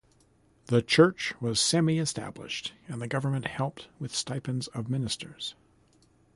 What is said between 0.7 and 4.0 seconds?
church was semi-established, and the government helped